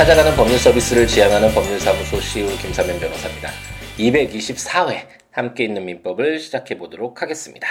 [0.00, 3.50] 찾아가는 법률 서비스를 지향하는 법률사무소 시우 김사면 변호사입니다.
[3.98, 4.94] 224회
[5.30, 7.68] 함께 있는 민법을 시작해 보도록 하겠습니다.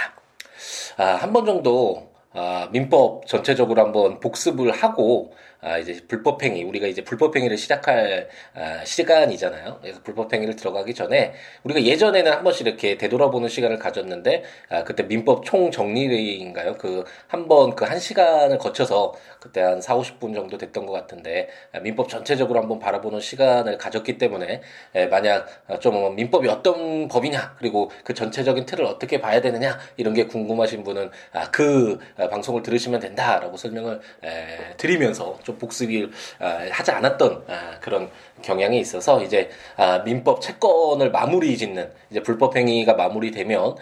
[0.96, 7.02] 아, 한 번 정도 아, 민법 전체적으로 한번 복습을 하고 아, 이제 불법행위, 우리가 이제
[7.02, 9.78] 불법행위를 시작할 아, 시간이잖아요.
[9.82, 15.44] 그래서 불법행위를 들어가기 전에 우리가 예전에는 한 번씩 이렇게 되돌아보는 시간을 가졌는데 아, 그때 민법
[15.44, 16.74] 총정리회의인가요?
[16.78, 21.48] 그 한 번 그 한 시간을 거쳐서 그때 한 4, 50분 정도 됐던 것 같은데
[21.72, 24.60] 아, 민법 전체적으로 한번 바라보는 시간을 가졌기 때문에
[24.94, 25.46] 에, 만약
[25.80, 31.10] 좀 민법이 어떤 법이냐 그리고 그 전체적인 틀을 어떻게 봐야 되느냐 이런 게 궁금하신 분은
[31.32, 38.10] 아, 그 방송을 들으시면 된다라고 설명을 에, 드리면서 좀 복습을 아, 하지 않았던 아, 그런
[38.42, 43.76] 경향이 있어서 이제 아, 민법 채권을 마무리 짓는 이제 불법 행위가 마무리되면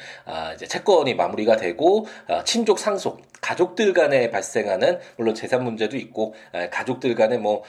[0.54, 2.06] 이제 채권이 마무리가 되고
[2.44, 6.34] 친족 상속 가족들 간에 발생하는 물론 재산 문제도 있고
[6.70, 7.62] 가족들 간에 뭐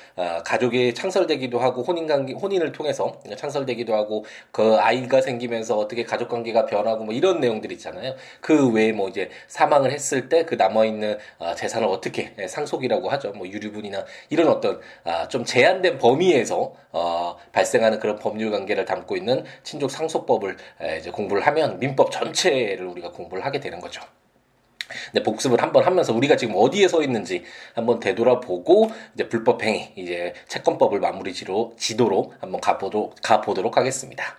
[0.46, 6.66] 가족이 창설되기도 하고 혼인 관계 혼인을 통해서 창설되기도 하고 그 아이가 생기면서 어떻게 가족 관계가
[6.66, 8.16] 변하고 뭐 이런 내용들 있잖아요.
[8.42, 11.18] 그 외에 뭐 이제 사망을 했을 때 그 남아 있는
[11.56, 13.32] 재산을 어떻게 상속이라고 하죠.
[13.34, 14.80] 뭐 유류분이나 이런 어떤
[15.30, 20.58] 좀 제한된 범위에서 어, 발생하는 그런 법률 관계를 담고 있는 친족 상속법을
[20.98, 24.02] 이제 공부를 하면 민법 전체를 우리가 공부를 하게 되는 거죠.
[25.14, 30.34] 네, 복습을 한번 하면서 우리가 지금 어디에 서 있는지 한번 되돌아보고 이제 불법 행위 이제
[30.48, 34.38] 채권법을 마무리 지로 지도로 한번 가보도록 가보도록 하겠습니다.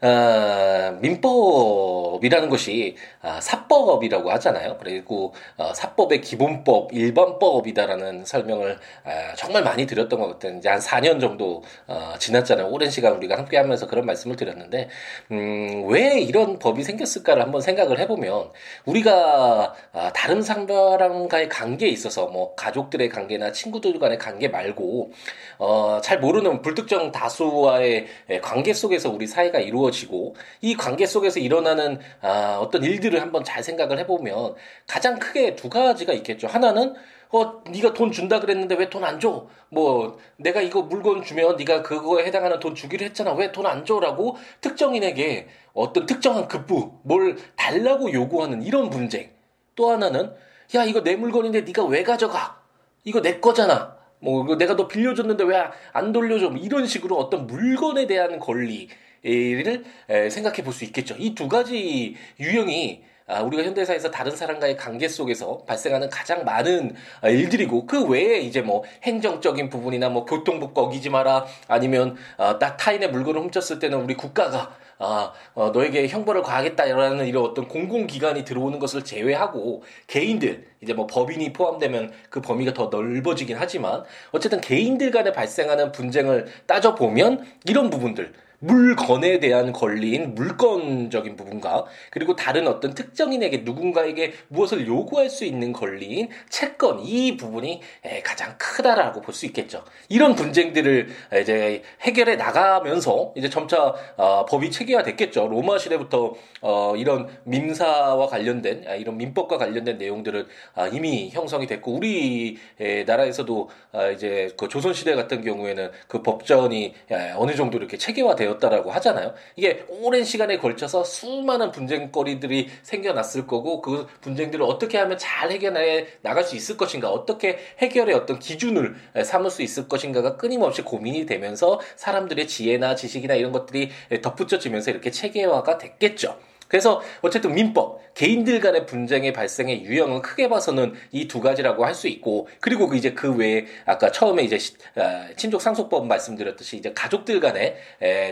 [0.00, 4.76] 어, 민법이라는 것이 어, 사법이라고 하잖아요.
[4.78, 10.58] 그리고 어, 사법의 기본법, 일반법이다라는 설명을 어, 정말 많이 드렸던 것 같아요.
[10.58, 12.68] 이제 한 4년 정도 어, 지났잖아요.
[12.68, 14.88] 오랜 시간 우리가 함께 하면서 그런 말씀을 드렸는데,
[15.30, 18.50] 음, 왜 이런 법이 생겼을까를 한번 생각을 해보면,
[18.84, 25.12] 우리가 어, 다른 사람과의 관계에 있어서 뭐 가족들의 관계나 친구들 간의 관계 말고,
[25.58, 28.06] 어, 잘 모르는 불특정 다수와의
[28.42, 33.62] 관계 속에서 우리 사이가 이루어 이루어지고 이 관계 속에서 일어나는 아, 어떤 일들을 한번 잘
[33.62, 34.54] 생각을 해보면
[34.86, 36.46] 가장 크게 두 가지가 있겠죠.
[36.48, 36.94] 하나는
[37.32, 39.46] 어 네가 돈 준다 그랬는데 왜 돈 안 줘?
[39.68, 43.32] 뭐 내가 이거 물건 주면 네가 그거에 해당하는 돈 주기로 했잖아.
[43.32, 49.30] 왜 돈 안 줘라고 특정인에게 어떤 특정한 급부 뭘 달라고 요구하는 이런 분쟁.
[49.74, 50.32] 또 하나는
[50.74, 52.60] 야 이거 내 물건인데 네가 왜 가져가?
[53.04, 53.96] 이거 내 거잖아.
[54.20, 55.56] 뭐 내가 너 빌려줬는데 왜
[55.92, 56.50] 안 돌려줘?
[56.50, 58.88] 뭐 이런 식으로 어떤 물건에 대한 권리
[59.26, 61.16] 를 생각해 볼 수 있겠죠.
[61.18, 67.28] 이 두 가지 유형이 아, 우리가 현대사에서 다른 사람과의 관계 속에서 발생하는 가장 많은 아,
[67.28, 73.10] 일들이고 그 외에 이제 뭐 행정적인 부분이나 뭐 교통법 어기지 마라 아니면 어, 딱 타인의
[73.10, 79.02] 물건을 훔쳤을 때는 우리 국가가 아, 어, 너에게 형벌을 가하겠다라는 이런 어떤 공공기관이 들어오는 것을
[79.02, 85.90] 제외하고 개인들 이제 뭐 법인이 포함되면 그 범위가 더 넓어지긴 하지만 어쨌든 개인들 간에 발생하는
[85.90, 94.32] 분쟁을 따져 보면 이런 부분들 물건에 대한 권리인 물건적인 부분과 그리고 다른 어떤 특정인에게 누군가에게
[94.48, 97.80] 무엇을 요구할 수 있는 권리인 채권 이 부분이
[98.24, 99.84] 가장 크다라고 볼 수 있겠죠.
[100.08, 101.08] 이런 분쟁들을
[101.42, 105.46] 이제 해결해 나가면서 이제 점차 어, 법이 체계화됐겠죠.
[105.48, 111.92] 로마 시대부터 어, 이런 민사와 관련된 아, 이런 민법과 관련된 내용들은 아, 이미 형성이 됐고
[111.92, 112.58] 우리
[113.06, 116.94] 나라에서도 아, 이제 그 조선 시대 같은 경우에는 그 법전이
[117.36, 119.34] 어느 정도 이렇게 체계화되 되었다라고 하잖아요.
[119.56, 126.44] 이게 오랜 시간에 걸쳐서 수많은 분쟁거리들이 생겨났을 거고 그 분쟁들을 어떻게 하면 잘 해결해 나갈
[126.44, 128.94] 수 있을 것인가, 어떻게 해결의 어떤 기준을
[129.24, 133.90] 삼을 수 있을 것인가가 끊임없이 고민이 되면서 사람들의 지혜나 지식이나 이런 것들이
[134.22, 136.38] 덧붙여지면서 이렇게 체계화가 됐겠죠.
[136.68, 142.08] 그래서 어쨌든 민법, 개인들 간의 분쟁의 발생의 유형은 크게 봐서는 이 두 가지라고 할 수
[142.08, 144.58] 있고, 그리고 그 이제 그 외에 아까 처음에 이제
[144.96, 147.76] 아, 친족 상속법 말씀드렸듯이 이제 가족들 간에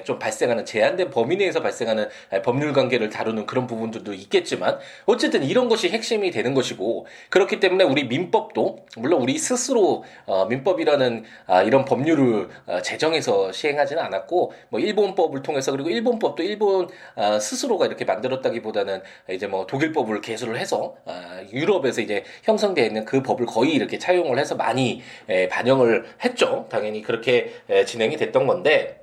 [0.05, 2.09] 좀 발생하는 제한된 범위 내에서 발생하는
[2.43, 8.05] 법률 관계를 다루는 그런 부분들도 있겠지만, 어쨌든 이런 것이 핵심이 되는 것이고, 그렇기 때문에 우리
[8.05, 15.43] 민법도 물론 우리 스스로 어, 민법이라는 아, 이런 법률을 어, 제정해서 시행하지는 않았고, 뭐 일본법을
[15.43, 21.43] 통해서 그리고 일본법도 일본 아, 스스로가 이렇게 만 만들었다기보다는 이제 뭐 독일법을 개수를 해서 아,
[21.53, 25.03] 유럽에서 이제 형성되어 있는 그 법을 거의 이렇게 차용을 해서 많이
[25.51, 26.67] 반영을 했죠.
[26.71, 27.53] 당연히 그렇게
[27.87, 29.01] 진행이 됐던 건데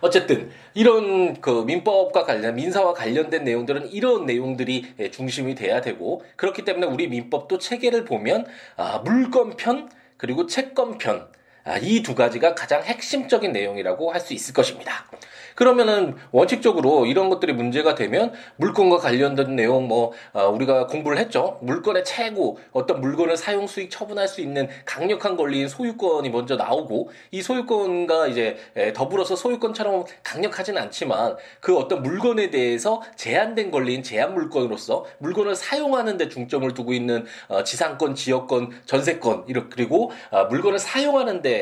[0.00, 6.86] 어쨌든 이런 그 민법과 관련 민사와 관련된 내용들은 이런 내용들이 중심이 돼야 되고 그렇기 때문에
[6.86, 11.37] 우리 민법도 체계를 보면 아, 물건편 그리고 채권편 아,
[11.76, 15.04] 이 두 가지가 가장 핵심적인 내용이라고 할 수 있을 것입니다.
[15.54, 21.58] 그러면은 원칙적으로 이런 것들이 문제가 되면 물건과 관련된 내용 뭐 어, 우리가 공부를 했죠.
[21.62, 27.42] 물건의 최고 어떤 물건을 사용 수익 처분할 수 있는 강력한 권리인 소유권이 먼저 나오고 이
[27.42, 28.56] 소유권과 이제
[28.94, 36.28] 더불어서 소유권처럼 강력하지는 않지만 그 어떤 물건에 대해서 제한된 권리인 제한 물건으로서 물건을 사용하는 데
[36.28, 41.57] 중점을 두고 있는 어, 지상권, 지역권, 전세권 그리고 어, 물건을 사용하는 데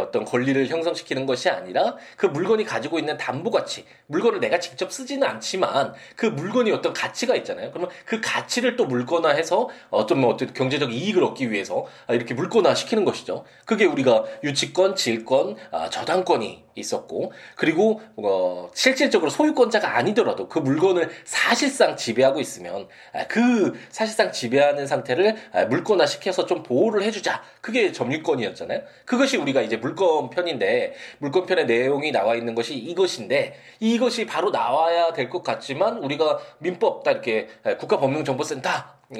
[0.00, 4.92] 어떤 권리를 형성시키는 것이 아니라 그 물건이 가지고 있는 담 담보 가치 물건을 내가 직접
[4.92, 7.70] 쓰지는 않지만 그 물건이 어떤 가치가 있잖아요.
[7.70, 13.04] 그러면 그 가치를 또 물건화해서 어떤 뭐 어떤 경제적 이익을 얻기 위해서 이렇게 물건화 시키는
[13.04, 13.44] 것이죠.
[13.64, 21.96] 그게 우리가 유치권, 질권, 아, 저당권이 있었고 그리고 어, 실질적으로 소유권자가 아니더라도 그 물건을 사실상
[21.96, 27.42] 지배하고 있으면 아, 그 사실상 지배하는 상태를 아, 물건화 시켜서 좀 보호를 해주자.
[27.60, 28.82] 그게 점유권이었잖아요.
[29.04, 35.12] 그것이 우리가 이제 물건 편인데 물건 편의 내용이 나와 있는 것이 이것인데 이것이 바로 나와야
[35.12, 37.48] 될 것 같지만 우리가 민법 딱 이렇게
[37.78, 38.70] 국가법령정보센터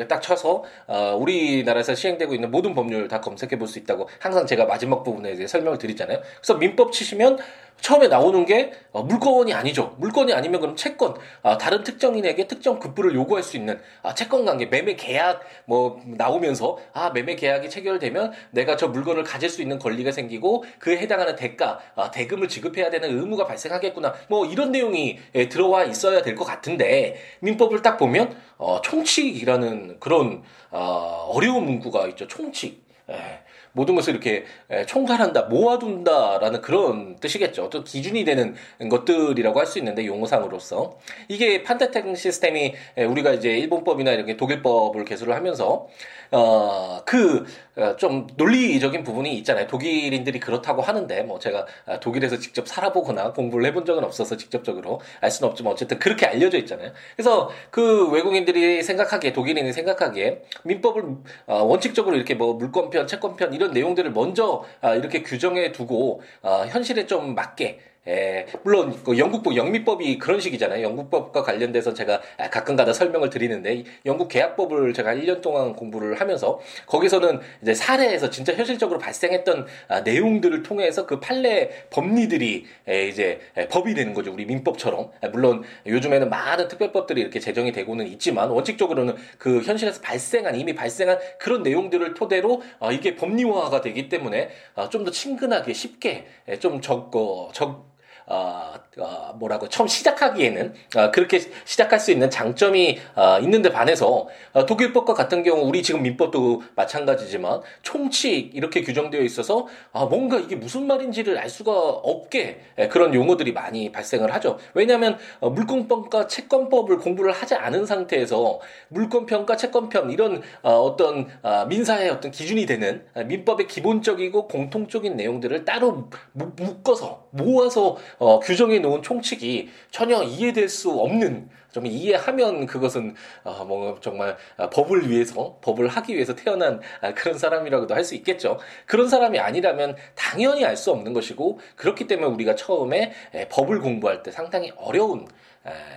[0.07, 4.67] 딱 쳐서 어, 우리나라에서 시행되고 있는 모든 법률 다 검색해 볼 수 있다고 항상 제가
[4.67, 6.21] 마지막 부분에 이제 설명을 드리잖아요.
[6.37, 7.39] 그래서 민법 치시면
[7.81, 9.95] 처음에 나오는 게 어, 물건이 아니죠.
[9.99, 14.67] 물건이 아니면 그럼 채권, 아, 다른 특정인에게 특정 급부를 요구할 수 있는 아, 채권 관계,
[14.67, 20.11] 매매 계약 뭐 나오면서 아 매매 계약이 체결되면 내가 저 물건을 가질 수 있는 권리가
[20.13, 24.15] 생기고 그에 해당하는 대가, 아, 대금을 지급해야 되는 의무가 발생하겠구나.
[24.29, 30.43] 뭐 이런 내용이 예, 들어와 있어야 될 것 같은데 민법을 딱 보면 어, 총칙이라는 그런
[30.71, 32.29] 어, 어려운 문구가 있죠.
[32.29, 32.85] 총칙.
[33.11, 33.41] 예.
[33.73, 34.45] 모든 것을 이렇게
[34.87, 37.65] 총괄한다, 모아둔다라는 그런 뜻이겠죠.
[37.65, 38.55] 어떤 기준이 되는
[38.91, 40.99] 것들이라고 할 수 있는데 용어상으로서
[41.29, 45.89] 이게 판타텍 시스템이 우리가 이제 일본법이나 이렇게 독일법을 개수를 하면서
[46.31, 49.67] 어그 어, 좀 논리적인 부분이 있잖아요.
[49.67, 55.31] 독일인들이 그렇다고 하는데 뭐 제가 아, 독일에서 직접 살아보거나 공부를 해본 적은 없어서 직접적으로 알
[55.31, 56.93] 수는 없지만 어쨌든 그렇게 알려져 있잖아요.
[57.17, 61.05] 그래서 그 외국인들이 생각하기에 독일인이 생각하기에 민법을
[61.47, 67.07] 어, 원칙적으로 이렇게 뭐 물권편, 채권편 이런 내용들을 먼저 아, 이렇게 규정해 두고 어, 현실에
[67.07, 70.83] 좀 맞게 에, 물론 그 영국법 영미법이 그런 식이잖아요.
[70.83, 77.75] 영국법과 관련돼서 제가 가끔가다 설명을 드리는데 영국 계약법을 제가 1년 동안 공부를 하면서 거기서는 이제
[77.75, 84.15] 사례에서 진짜 현실적으로 발생했던 아, 내용들을 통해서 그 판례 법리들이 에, 이제 에, 법이 되는
[84.15, 84.33] 거죠.
[84.33, 85.11] 우리 민법처럼.
[85.23, 91.19] 에, 물론 요즘에는 많은 특별법들이 이렇게 제정이 되고는 있지만 원칙적으로는 그 현실에서 발생한 이미 발생한
[91.39, 97.51] 그런 내용들을 토대로 어, 이게 법리화가 되기 때문에 어, 좀더 친근하게 쉽게 에, 좀 적고
[97.53, 97.98] 적
[98.31, 104.67] 어, 어, 뭐라고 처음 시작하기에는 어, 그렇게 시작할 수 있는 장점이 어, 있는데 반해서 어,
[104.67, 110.87] 독일법과 같은 경우 우리 지금 민법도 마찬가지지만 총칙 이렇게 규정되어 있어서 아, 뭔가 이게 무슨
[110.87, 114.59] 말인지를 알 수가 없게 예, 그런 용어들이 많이 발생을 하죠.
[114.75, 122.11] 왜냐하면 어, 물권법과 채권법을 공부를 하지 않은 상태에서 물권편과 채권편 이런 어, 어떤 어, 민사의
[122.11, 129.71] 어떤 기준이 되는 어, 민법의 기본적이고 공통적인 내용들을 따로 묶어서 모아서 어, 규정해 놓은 총칙이
[129.91, 136.15] 전혀 이해될 수 없는 좀 이해하면 그것은 어, 뭐 정말 어, 법을 위해서 법을 하기
[136.15, 138.59] 위해서 태어난 아, 그런 사람이라고도 할 수 있겠죠.
[138.87, 143.13] 그런 사람이 아니라면 당연히 알 수 없는 것이고 그렇기 때문에 우리가 처음에
[143.51, 145.27] 법을 공부할 때 상당히 어려운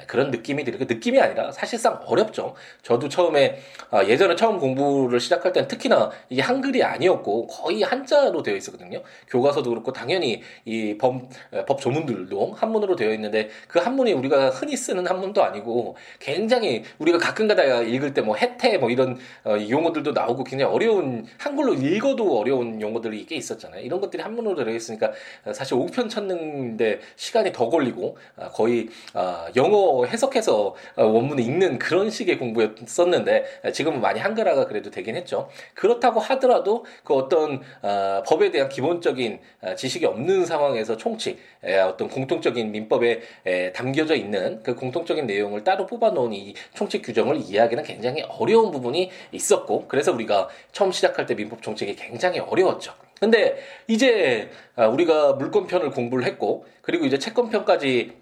[0.08, 2.56] 그런 느낌이 들고 느낌이 아니라 사실상 어렵죠.
[2.82, 8.56] 저도 처음에 아, 예전에 처음 공부를 시작할 때는 특히나 이게 한글이 아니었고 거의 한자로 되어
[8.56, 9.04] 있었거든요.
[9.28, 15.96] 교과서도 그렇고 당연히 이법법 조문들도 한문으로 되어 있는데 그 한문이 우리가 흔히 쓰는 한문도 아니고
[16.20, 21.74] 굉장히 우리가 가끔가다 읽을 때 뭐 해태 뭐 이런 어, 용어들도 나오고 굉장히 어려운 한글로
[21.74, 23.82] 읽어도 어려운 용어들이 꽤 있었잖아요.
[23.82, 25.12] 이런 것들이 한문으로 되어 있으니까
[25.54, 32.10] 사실 옥편 찾는데 시간이 더 걸리고 아, 거의 아, 영어 해석해서 어, 원문을 읽는 그런
[32.10, 35.50] 식의 공부였었는데 지금은 많이 한글화가 그래도 되긴 했죠.
[35.74, 42.08] 그렇다고 하더라도 그 어떤 어, 법에 대한 기본적인 어, 지식이 없는 상황에서 총칙 에, 어떤
[42.10, 48.24] 공통적인 민법에 에, 담겨져 있는 그 공통적인 내용을 따로 뽑아놓은 이 총칙 규정을 이해하기는 굉장히
[48.24, 52.94] 어려운 부분이 있었고 그래서 우리가 처음 시작할 때 민법 총칙이 굉장히 어려웠죠.
[53.20, 53.56] 근데
[53.88, 58.21] 이제 아, 우리가 물권편을 공부를 했고 그리고 이제 채권편까지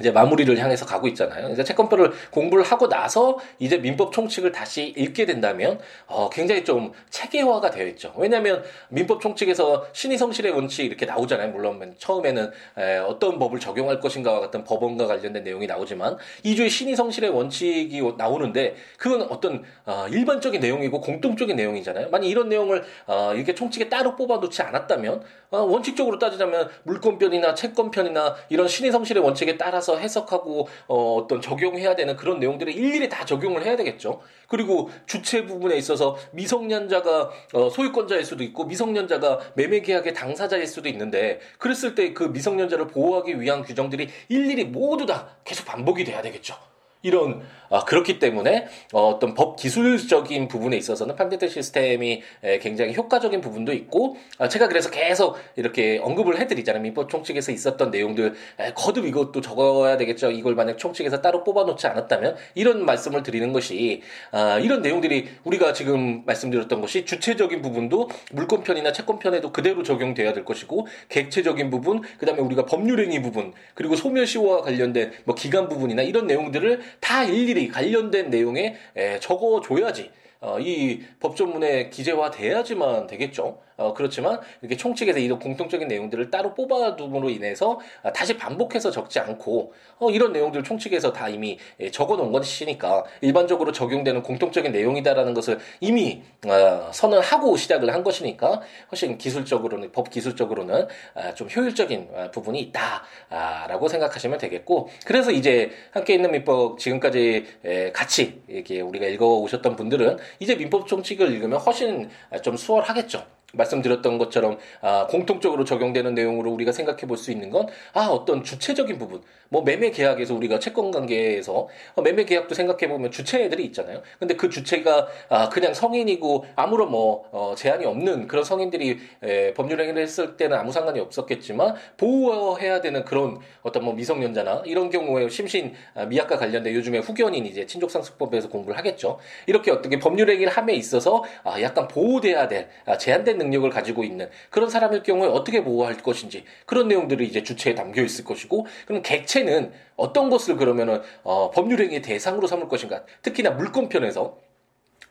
[0.00, 1.50] 이제 마무리를 향해서 가고 있잖아요.
[1.52, 7.70] 이제 채권법을 공부를 하고 나서 이제 민법 총칙을 다시 읽게 된다면 어, 굉장히 좀 체계화가
[7.70, 8.12] 되어 있죠.
[8.16, 11.50] 왜냐하면 민법 총칙에서 신의성실의 원칙 이렇게 나오잖아요.
[11.52, 18.02] 물론 처음에는 에, 어떤 법을 적용할 것인가와 같은 법원과 관련된 내용이 나오지만 이주의 신의성실의 원칙이
[18.16, 22.10] 나오는데 그건 어떤 어, 일반적인 내용이고 공통적인 내용이잖아요.
[22.10, 28.68] 만약 이런 내용을 어, 이렇게 총칙에 따로 뽑아놓지 않았다면 어, 원칙적으로 따지자면 물권편이나 채권편이나 이런
[28.68, 33.76] 신의성실의 원칙에 따라서 따라서 해석하고 어, 어떤 적용해야 되는 그런 내용들을 일일이 다 적용을 해야
[33.76, 34.20] 되겠죠.
[34.46, 41.40] 그리고 주체 부분에 있어서 미성년자가 어, 소유권자일 수도 있고 미성년자가 매매 계약의 당사자일 수도 있는데
[41.58, 46.54] 그랬을 때 그 미성년자를 보호하기 위한 규정들이 일일이 모두 다 계속 반복이 돼야 되겠죠.
[47.02, 47.42] 이런
[47.72, 53.72] 아, 그렇기 때문에 어, 떤 법 기술적인 부분에 있어서는 팜테트 시스템이 에, 굉장히 효과적인 부분도
[53.72, 59.40] 있고 아, 제가 그래서 계속 이렇게 언급을 해드리잖아요 민법 총칙에서 있었던 내용들 에, 거듭 이것도
[59.40, 60.30] 적어야 되겠죠.
[60.30, 66.24] 이걸 만약 총칙에서 따로 뽑아놓지 않았다면 이런 말씀을 드리는 것이 아, 이런 내용들이 우리가 지금
[66.26, 73.22] 말씀드렸던 것이 주체적인 부분도 물권편이나 채권편에도 그대로 적용돼야 될 것이고 객체적인 부분 그다음에 우리가 법률행위
[73.22, 78.76] 부분 그리고 소멸시효와 관련된 뭐 기간 부분이나 이런 내용들을 다 일일이 관련된 내용에
[79.20, 80.10] 적어줘야지
[80.42, 83.60] 어, 이 법조문에 기재화 돼야지만 되겠죠.
[83.82, 89.72] 어, 그렇지만 이렇게 총칙에서 이런 공통적인 내용들을 따로 뽑아둠으로 인해서 아, 다시 반복해서 적지 않고
[89.98, 95.58] 어, 이런 내용들 총칙에서 다 이미 예, 적어 놓은 것이니까 일반적으로 적용되는 공통적인 내용이다라는 것을
[95.80, 102.60] 이미 어, 선언하고 시작을 한 것이니까 훨씬 기술적으로는 법 기술적으로는 아, 좀 효율적인 아, 부분이
[102.60, 107.46] 있다라고 생각하시면 되겠고 그래서 이제 함께 있는 민법 지금까지
[107.92, 112.10] 같이 이렇게 우리가 읽어 오셨던 분들은 이제 민법 총칙을 읽으면 훨씬
[112.42, 113.24] 좀 수월하겠죠.
[113.52, 118.98] 말씀드렸던 것처럼 아, 공통적으로 적용되는 내용으로 우리가 생각해 볼 수 있는 건 아, 어떤 주체적인
[118.98, 124.02] 부분, 뭐 매매 계약에서 우리가 채권 관계에서 어, 매매 계약도 생각해 보면 주체들이 있잖아요.
[124.18, 129.80] 근데 그 주체가 아, 그냥 성인이고 아무런 뭐 어, 제한이 없는 그런 성인들이 에, 법률
[129.80, 135.74] 행위를 했을 때는 아무 상관이 없었겠지만 보호해야 되는 그런 어떤 뭐 미성년자나 이런 경우에 심신
[135.94, 139.18] 아, 미약과 관련된 요즘에 후견인 이제 친족상속법에서 공부를 하겠죠.
[139.46, 144.28] 이렇게 어떻게 법률 행위를 함에 있어서 아, 약간 보호돼야 될 아, 제한된 능력을 가지고 있는
[144.50, 149.72] 그런 사람일 경우에 어떻게 보호할 것인지 그런 내용들이 이제 주체에 담겨 있을 것이고 그럼 객체는
[149.96, 154.38] 어떤 것을 그러면은 어, 법률행위 대상으로 삼을 것인가 특히나 물건편에서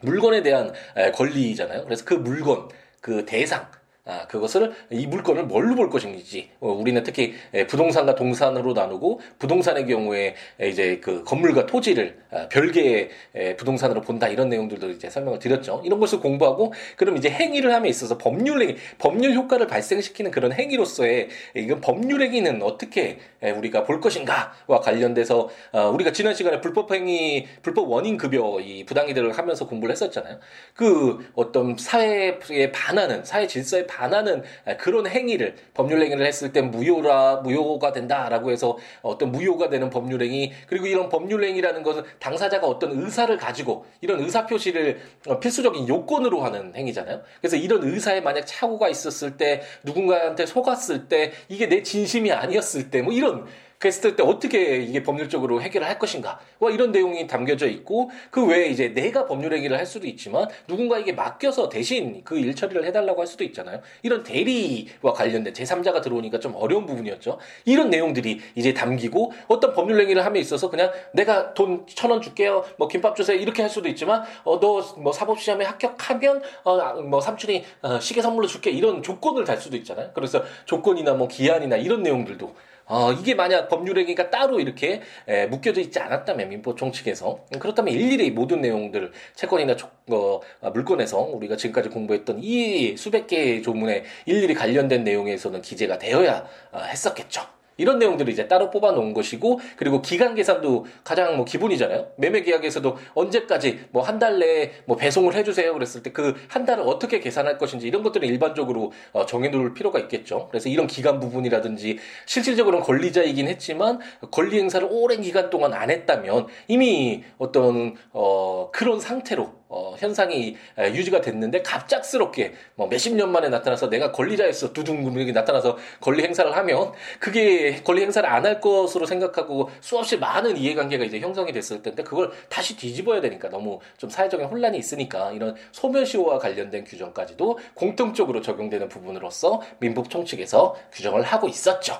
[0.02, 0.74] 물건에 대한
[1.14, 1.86] 권리잖아요.
[1.86, 2.70] 그래서 그 물건
[3.02, 3.68] 그 대상
[4.04, 7.36] 아, 그것을 이 물건을 뭘로 볼 것인지 어, 우리는 특히
[7.68, 13.10] 부동산과 동산으로 나누고 부동산의 경우에 이제 그 건물과 토지를 아, 별개의
[13.58, 15.84] 부동산으로 본다 이런 내용들도 이제 설명을 드렸죠.
[15.86, 21.30] 이런 것을 공부하고 그럼 이제 행위를 함에 있어서 법률 행위, 법률 효과를 발생시키는 그런 행위로서의
[21.56, 27.92] 이건 법률 행위는 어떻게 우리가 볼 것인가와 관련돼서 어, 우리가 지난 시간에 불법 행위, 불법
[27.92, 30.40] 원인 급여 이 부당이들을 하면서 공부를 했었잖아요.
[30.74, 34.44] 그 어떤 사회에 반하는 사회 질서에 반하는
[34.80, 40.54] 그런 행위를 법률 행위를 했을 때 무효라 무효가 된다라고 해서 어떤 무효가 되는 법률 행위
[40.68, 46.42] 그리고 이런 법률 행위라는 것은 당사자가 어떤 의사를 가지고 이런 의사 표시를 어, 필수적인 요건으로
[46.42, 47.22] 하는 행위잖아요.
[47.42, 53.02] 그래서 이런 의사에 만약 착오가 있었을 때 누군가한테 속았을 때 이게 내 진심이 아니었을 때
[53.02, 53.46] 뭐 이런
[53.82, 56.40] 그랬을 때 어떻게 이게 법률적으로 해결을 할 것인가?
[56.60, 61.14] 와 이런 내용이 담겨져 있고 그 외에 이제 내가 법률 행위를 할 수도 있지만 누군가에게
[61.14, 63.82] 맡겨서 대신 그 일 처리를 해달라고 할 수도 있잖아요.
[64.04, 67.40] 이런 대리와 관련된 제3자가 들어오니까 좀 어려운 부분이었죠.
[67.66, 72.64] 이런 내용들이 이제 담기고 어떤 법률 행위를 함에 있어서 그냥 내가 돈 천 원 줄게요.
[72.78, 73.38] 뭐 김밥 주세요.
[73.40, 78.22] 이렇게 할 수도 있지만 어 너 뭐 사법 시험에 합격하면 어 뭐 삼촌이 어, 시계
[78.22, 78.70] 선물로 줄게.
[78.72, 80.12] 이런 조건을 달 수도 있잖아요.
[80.14, 82.56] 그래서 조건이나 뭐 기한이나 이런 내용들도
[82.92, 88.60] 어, 이게 만약 법률행위가 따로 이렇게 에, 묶여져 있지 않았다면 민법총 측에서 그렇다면 일일이 모든
[88.60, 90.42] 내용들 채권이나 조, 어,
[90.74, 97.61] 물건에서 우리가 지금까지 공부했던 이 수백 개의 조문에 일일이 관련된 내용에서는 기재가 되어야 어, 했었겠죠.
[97.78, 102.12] 이런 내용들을 이제 따로 뽑아 놓은 것이고 그리고 기간 계산도 가장 뭐 기본이잖아요.
[102.18, 105.74] 매매 계약에서도 언제까지 뭐 한 달 내에 뭐 배송을 해 주세요.
[105.74, 109.98] 그랬을 때 그 한 달을 어떻게 계산할 것인지 이런 것들은 일반적으로 어, 정해 놓을 필요가
[110.00, 110.48] 있겠죠.
[110.52, 114.00] 그래서 이런 기간 부분이라든지 실질적으로는 권리자이긴 했지만
[114.32, 121.22] 권리 행사를 오랜 기간 동안 안 했다면 이미 어떤 어 그런 상태로 어, 현상이 유지가
[121.22, 127.82] 됐는데 갑작스럽게 뭐 몇십 년 만에 나타나서 내가 권리자였어 두둥근육이 나타나서 권리 행사를 하면 그게
[127.84, 132.76] 권리 행사를 안 할 것으로 생각하고 수없이 많은 이해관계가 이제 형성이 됐을 텐데 그걸 다시
[132.76, 140.10] 뒤집어야 되니까 너무 좀 사회적인 혼란이 있으니까 이런 소멸시효와 관련된 규정까지도 공통적으로 적용되는 부분으로서 민법
[140.10, 142.00] 총칙에서 규정을 하고 있었죠.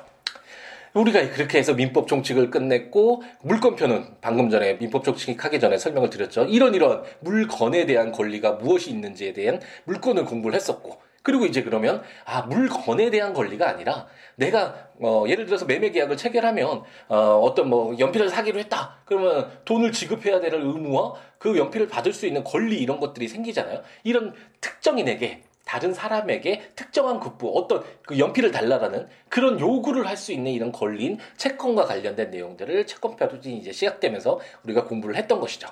[0.94, 6.46] 우리가 그렇게 해서 민법 총칙을 끝냈고 물권편은 방금 전에 민법 총칙하기 전에 설명을 드렸죠.
[6.46, 12.42] 이런 이런 물건에 대한 권리가 무엇이 있는지에 대한 물권을 공부를 했었고 그리고 이제 그러면 아
[12.42, 18.30] 물건에 대한 권리가 아니라 내가 어 예를 들어서 매매 계약을 체결하면 어 어떤 뭐 연필을
[18.30, 23.28] 사기로 했다 그러면 돈을 지급해야 될 의무와 그 연필을 받을 수 있는 권리 이런 것들이
[23.28, 30.34] 생기잖아요 이런 특정인에게 다른 사람에게 특정한 급부 어떤 그 연필을 달라라는 그런 요구를 할 수
[30.34, 35.70] 있는 이런 권리인 채권과 관련된 내용들을 채권 표준이 이제 시작되면서 우리가 공부를 했던 것이죠.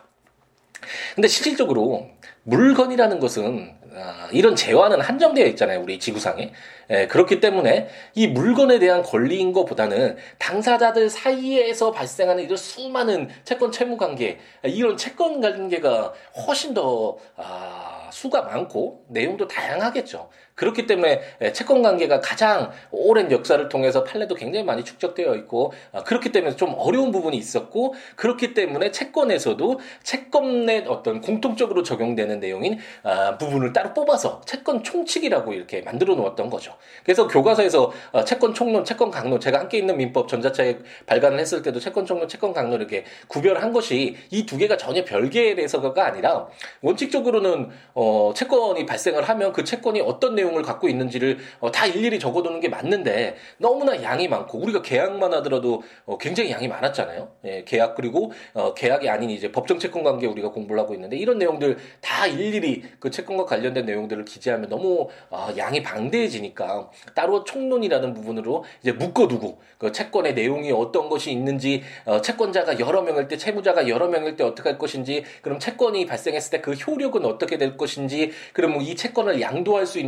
[1.16, 2.08] 근데 실질적으로
[2.44, 5.82] 물건이라는 것은 아, 이런 재화는 한정되어 있잖아요.
[5.82, 6.54] 우리 지구상에.
[6.92, 13.98] 예, 그렇기 때문에 이 물건에 대한 권리인 것보다는 당사자들 사이에서 발생하는 이런 수많은 채권 채무
[13.98, 16.14] 관계, 이런 채권 관계가
[16.48, 20.30] 훨씬 더, 아, 수가 많고 내용도 다양하겠죠.
[20.60, 26.04] 그렇기 때문에 예, 채권 관계가 가장 오랜 역사를 통해서 판례도 굉장히 많이 축적되어 있고 아,
[26.04, 33.38] 그렇기 때문에 좀 어려운 부분이 있었고 그렇기 때문에 채권에서도 채권의 어떤 공통적으로 적용되는 내용인 아,
[33.38, 36.76] 부분을 따로 뽑아서 채권 총칙이라고 이렇게 만들어 놓았던 거죠.
[37.06, 41.80] 그래서 교과서에서 어, 채권 총론, 채권 강론 제가 함께 있는 민법 전자책 발간을 했을 때도
[41.80, 46.48] 채권 총론, 채권 강론 이렇게 구별한 것이 이 두 개가 전혀 별개에서가 아니라
[46.82, 52.20] 원칙적으로는 어, 채권이 발생을 하면 그 채권이 어떤 내용 내용을 갖고 있는지를 어, 다 일일이
[52.20, 57.30] 적어두는 게 맞는데 너무나 양이 많고 우리가 계약만 하더라도 어, 굉장히 양이 많았잖아요.
[57.46, 61.38] 예, 계약 그리고 어, 계약이 아닌 이제 법정 채권 관계 우리가 공부를 하고 있는데 이런
[61.38, 68.66] 내용들 다 일일이 그 채권과 관련된 내용들을 기재하면 너무 어, 양이 방대해지니까 따로 총론이라는 부분으로
[68.82, 74.08] 이제 묶어두고 그 채권의 내용이 어떤 것이 있는지 어, 채권자가 여러 명일 때 채무자가 여러
[74.08, 78.74] 명일 때 어떻게 할 것인지 그럼 채권이 발생했을 때 그 효력은 어떻게 될 것인지 그럼
[78.74, 80.00] 뭐 이 채권을 양도할 수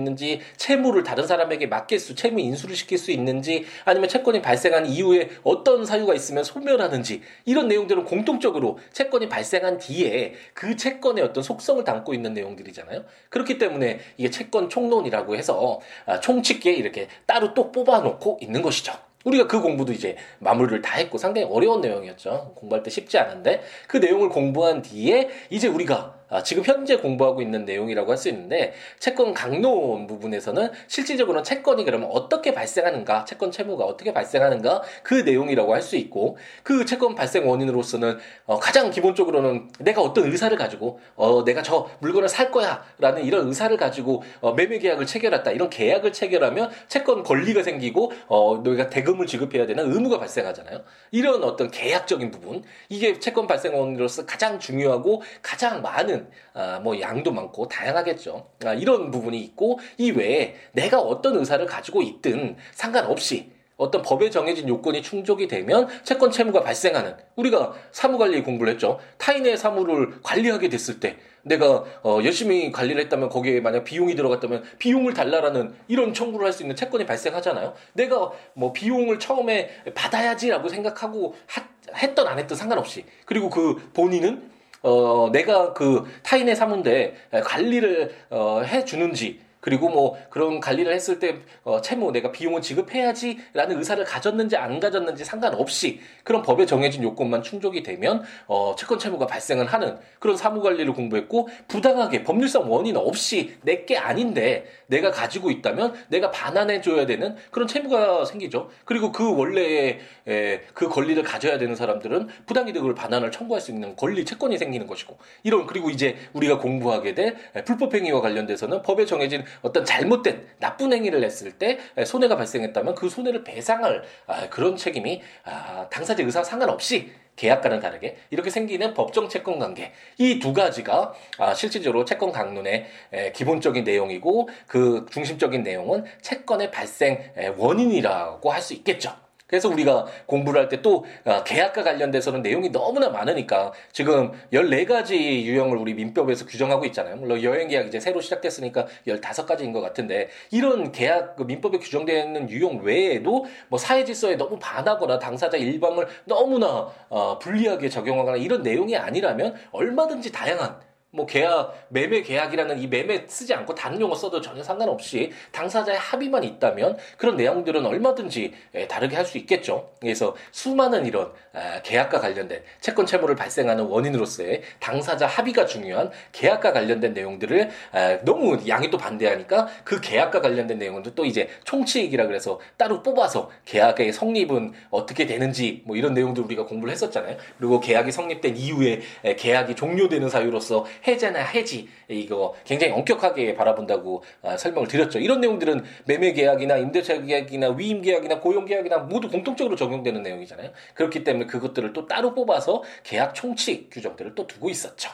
[0.56, 5.86] 채무를 다른 사람에게 맡길 수, 채무 인수를 시킬 수 있는지, 아니면 채권이 발생한 이후에 어떤
[5.86, 12.34] 사유가 있으면 소멸하는지, 이런 내용들은 공통적으로 채권이 발생한 뒤에 그 채권의 어떤 속성을 담고 있는
[12.34, 13.04] 내용들이잖아요.
[13.30, 18.94] 그렇기 때문에 이게 채권 총론이라고 해서 아, 총칙계 이렇게 따로 또 뽑아놓고 있는 것이죠.
[19.24, 22.54] 우리가 그 공부도 이제 마무리를 다 했고 상당히 어려운 내용이었죠.
[22.56, 27.66] 공부할 때 쉽지 않은데 그 내용을 공부한 뒤에 이제 우리가 아, 지금 현재 공부하고 있는
[27.66, 34.14] 내용이라고 할 수 있는데 채권 강론 부분에서는 실질적으로 채권이 그러면 어떻게 발생하는가, 채권 채무가 어떻게
[34.14, 40.26] 발생하는가 그 내용이라고 할 수 있고 그 채권 발생 원인으로서는 어, 가장 기본적으로는 내가 어떤
[40.32, 45.52] 의사를 가지고 어, 내가 저 물건을 살 거야라는 이런 의사를 가지고 어, 매매 계약을 체결했다
[45.52, 50.84] 이런 계약을 체결하면 채권 권리가 생기고 어, 너희가 대금을 지급해야 되는 의무가 발생하잖아요.
[51.10, 56.21] 이런 어떤 계약적인 부분 이게 채권 발생 원인으로서 가장 중요하고 가장 많은
[56.54, 58.48] 아, 뭐 양도 많고 다양하겠죠.
[58.66, 64.70] 아, 이런 부분이 있고 이 외에 내가 어떤 의사를 가지고 있든 상관없이 어떤 법에 정해진
[64.70, 69.00] 요건이 충족이 되면 채권 채무가 발생하는 우리가 사무 관리 공부를 했죠.
[69.18, 75.16] 타인의 사무를 관리하게 됐을 때 내가 어, 열심히 관리를 했다면 거기에 만약 비용이 들어갔다면 비용을
[75.16, 77.74] 달라라는 이런 청구를 할 수 있는 채권이 발생하잖아요.
[77.94, 81.64] 내가 뭐 비용을 처음에 받아야지라고 생각하고 하,
[81.96, 84.51] 했던 안 했던 상관없이 그리고 그 본인은
[84.84, 91.82] 어, 내가 그 타인의 사무인데 관리를 어, 해주는지 그리고 뭐 그런 관리를 했을 때 어,
[91.82, 98.24] 채무 내가 비용을 지급해야지라는 의사를 가졌는지 안 가졌는지 상관없이 그런 법에 정해진 요건만 충족이 되면
[98.48, 103.98] 어, 채권 채무가 발생을 하는 그런 사무 관리를 공부했고 부당하게 법률상 원인 없이 내 게
[103.98, 108.70] 아닌데 내가 가지고 있다면 내가 반환해 줘야 되는 그런 채무가 생기죠.
[108.86, 114.24] 그리고 그 원래의 에, 그 권리를 가져야 되는 사람들은 부당이득을 반환을 청구할 수 있는 권리
[114.24, 120.48] 채권이 생기는 것이고 이런 그리고 이제 우리가 공부하게 될 불법행위와 관련돼서는 법에 정해진 어떤 잘못된
[120.60, 126.44] 나쁜 행위를 했을 때 손해가 발생했다면 그 손해를 배상할 아, 그런 책임이 아, 당사자 의사
[126.44, 132.86] 상관없이 계약과는 다르게 이렇게 생기는 법정 채권 관계 이 두 가지가 아, 실질적으로 채권 강론의
[133.34, 139.31] 기본적인 내용이고 그 중심적인 내용은 채권의 발생 원인이라고 할 수 있겠죠.
[139.52, 145.94] 그래서 우리가 공부를 할 때또 아, 계약과 관련돼서는 내용이 너무나 많으니까 지금 14가지 유형을 우리
[145.94, 147.18] 민법에서 규정하고 있잖아요.
[147.18, 152.50] 물론 여행 계약 이제 새로 시작됐으니까 15가지인 것 같은데 이런 계약 그 민법에 규정되어 있는
[152.50, 158.96] 유형 외에도 뭐 사회 질서에 너무 반하거나 당사자 일방을 너무나 어, 불리하게 적용하거나 이런 내용이
[158.96, 160.80] 아니라면 얼마든지 다양한
[161.14, 166.44] 뭐 계약 매매 계약이라는 이 매매 쓰지 않고 다른 용어 써도 전혀 상관없이 당사자의 합의만
[166.46, 169.90] 있다면 그런 내용들은 얼마든지 예, 다르게 할 수 있겠죠.
[170.00, 177.14] 그래서 수많은 이런 아, 계약과 관련된 채권 채무를 발생하는 원인으로서의 당사자 합의가 중요한 계약과 관련된
[177.14, 183.04] 내용들을 아, 너무 양이 또 반대하니까 그 계약과 관련된 내용은 또 이제 총칙이라 그래서 따로
[183.04, 187.38] 뽑아서 계약의 성립은 어떻게 되는지 뭐 이런 내용들 우리가 공부를 했었잖아요.
[187.58, 189.02] 그리고 계약이 성립된 이후에
[189.38, 195.20] 계약이 종료되는 사유로서 해제나 해지 이거 굉장히 엄격하게 바라본다고 아, 설명을 드렸죠.
[195.20, 200.72] 이런 내용들은 매매 계약이나 임대차 계약이나 위임 계약이나 고용 계약이나 모두 공통적으로 적용되는 내용이잖아요.
[200.94, 205.10] 그렇기 때문에 그것들을 또 따로 뽑아서 계약 총칙 규정들을 또 두고 있었죠.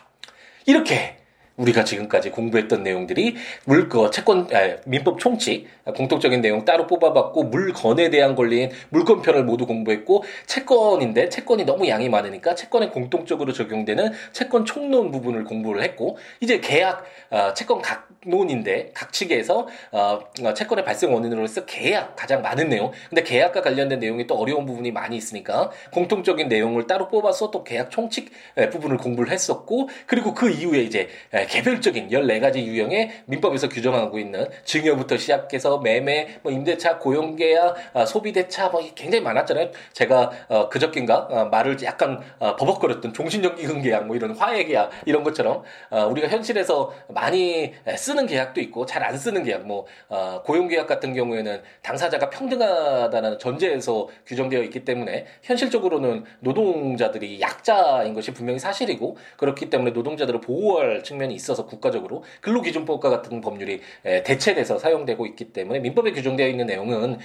[0.65, 1.17] 이렇게
[1.58, 8.36] 우리가 지금까지 공부했던 내용들이 물거 채권 아, 민법 총칙 공통적인 내용 따로 뽑아봤고 물건에 대한
[8.36, 15.43] 권리인 물건편을 모두 공부했고 채권인데 채권이 너무 양이 많으니까 채권에 공통적으로 적용되는 채권 총론 부분을
[15.43, 20.20] 공부를 했고 이제 계약 어, 채권 각 론인데 각 측에서 어,
[20.54, 25.18] 채권의 발생 원인으로서 계약 가장 많은 내용 근데 계약과 관련된 내용이 또 어려운 부분이 많이
[25.18, 28.32] 있으니까 공통적인 내용을 따로 뽑아서 또 계약 총칙
[28.72, 31.10] 부분을 공부를 했었고 그리고 그 이후에 이제
[31.50, 38.82] 개별적인 14가지 유형의 민법에서 규정하고 있는 증여부터 시작해서 매매, 뭐 임대차, 고용계약, 아, 소비대차 뭐
[38.96, 39.72] 굉장히 많았잖아요.
[39.94, 45.24] 제가 어, 그저께인가 어, 말을 약간 어, 버벅거렸던 종신정기금 계약 뭐 이런 화해 계약 이런
[45.24, 50.68] 것처럼 어, 우리가 현실에서 많이 쓰는 계약도 있고 잘 안 쓰는 계약 뭐 어, 고용
[50.68, 59.18] 계약 같은 경우에는 당사자가 평등하다는 전제에서 규정되어 있기 때문에 현실적으로는 노동자들이 약자인 것이 분명히 사실이고
[59.38, 63.82] 그렇기 때문에 노동자들을 보호할 측면이 있어서 국가적으로 근로기준법과 같은 법률이
[64.26, 67.20] 대체돼서 사용되고 있기 때문에 민법에 규정되어 있는 내용은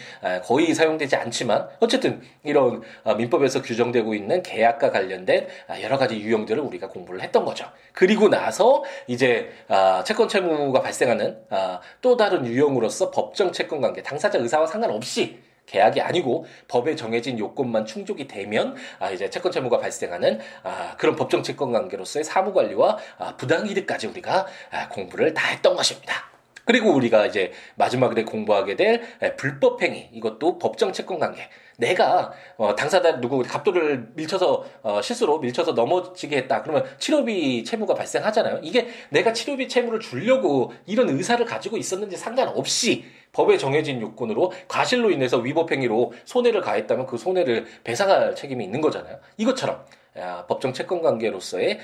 [0.44, 6.62] 거의 사용되지 않지만 어쨌든 이런 어, 민법에서 규정되고 있는 계약과 관련된 아, 여러 가지 유형들을
[6.62, 7.66] 우리가 공부를 했던 거죠.
[7.92, 14.38] 그리고 나서 이제 아, 채권 채무가 발생하는 아, 또 다른 유형으로서 법정 채권 관계 당사자
[14.38, 20.96] 의사와 상관없이 계약이 아니고 법에 정해진 요건만 충족이 되면 아 이제 채권 채무가 발생하는 아
[20.98, 26.30] 그런 법정 채권 관계로서의 사무 관리와 아 부당 이득까지 우리가 아 공부를 다 했던 것입니다.
[26.64, 29.02] 그리고 우리가 이제 마지막에 공부하게 될
[29.36, 31.48] 불법 행위 이것도 법정 채권 관계
[31.82, 36.62] 내가 어, 당사자 누구 갑도를 밀쳐서 어, 실수로 밀쳐서 넘어지게 했다.
[36.62, 38.60] 그러면 치료비 채무가 발생하잖아요.
[38.62, 45.38] 이게 내가 치료비 채무를 주려고 이런 의사를 가지고 있었는지 상관없이 법에 정해진 요건으로 과실로 인해서
[45.38, 49.18] 위법 행위로 손해를 가했다면 그 손해를 배상할 책임이 있는 거잖아요.
[49.38, 51.78] 이것처럼 아, 법정 채권 관계로서의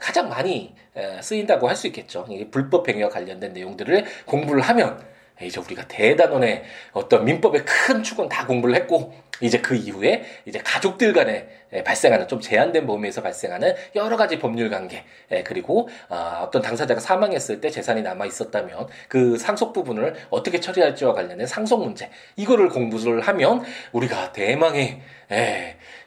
[0.00, 0.74] 가장 많이
[1.22, 2.26] 쓰인다고 할 수 있겠죠.
[2.50, 5.00] 불법 행위와 관련된 내용들을 공부를 하면
[5.42, 11.12] 이제 우리가 대단원의 어떤 민법의 큰 축은 다 공부를 했고 이제 그 이후에 이제 가족들
[11.12, 11.48] 간에
[11.84, 15.04] 발생하는 좀 제한된 범위에서 발생하는 여러 가지 법률 관계
[15.44, 21.46] 그리고 아, 어떤 당사자가 사망했을 때 재산이 남아 있었다면 그 상속 부분을 어떻게 처리할지와 관련된
[21.46, 25.00] 상속 문제 이거를 공부를 하면 우리가 대망의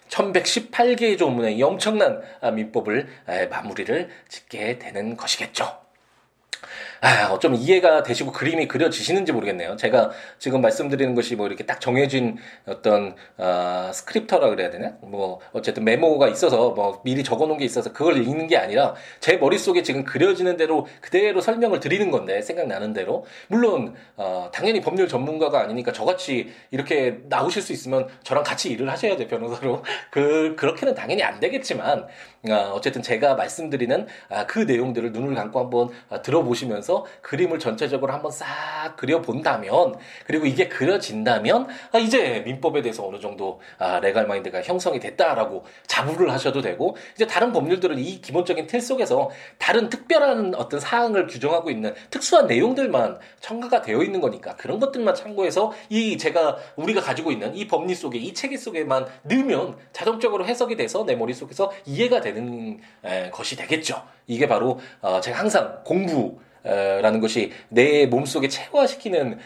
[0.09, 3.07] 1118개의 조문의 엄청난 아, 민법을
[3.49, 5.83] 마무리를 짓게 되는 것이겠죠.
[7.03, 9.75] 아, 어쩜 이해가 되시고 그림이 그려지시는지 모르겠네요.
[9.75, 14.93] 제가 지금 말씀드리는 것이 뭐 이렇게 딱 정해진 어떤 어, 스크립터라 그래야 되나?
[15.01, 19.83] 뭐 어쨌든 메모가 있어서 뭐 미리 적어놓은 게 있어서 그걸 읽는 게 아니라 제 머릿속에
[19.83, 25.91] 지금 그려지는 대로 그대로 설명을 드리는 건데 생각나는 대로 물론 어, 당연히 법률 전문가가 아니니까
[25.91, 31.41] 저같이 이렇게 나오실 수 있으면 저랑 같이 일을 하셔야 돼 변호사로 그 그렇게는 당연히 안
[31.41, 32.07] 되겠지만
[32.49, 38.13] 어, 어쨌든 제가 말씀드리는 아, 그 내용들을 눈을 감고 한번 아, 들어보시면서 그래서 그림을 전체적으로
[38.13, 44.61] 한번 싹 그려본다면 그리고 이게 그려진다면 아, 이제 민법에 대해서 어느 정도 아, 레갈 마인드가
[44.61, 50.79] 형성이 됐다라고 자부를 하셔도 되고 이제 다른 법률들은 이 기본적인 틀 속에서 다른 특별한 어떤
[50.79, 57.01] 사항을 규정하고 있는 특수한 내용들만 첨가가 되어 있는 거니까 그런 것들만 참고해서 이 제가 우리가
[57.01, 62.21] 가지고 있는 이 법리 속에 이 체계 속에만 넣으면 자동적으로 해석이 돼서 내 머릿속에서 이해가
[62.21, 64.03] 되는 에, 것이 되겠죠.
[64.27, 69.37] 이게 바로 어, 제가 항상 공부 라는 것이 내 몸속에 체화시키는